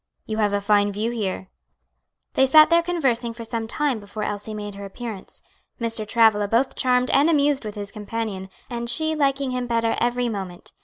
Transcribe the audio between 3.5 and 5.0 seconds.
time before Elsie made her